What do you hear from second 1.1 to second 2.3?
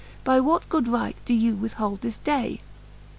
doe you withhold this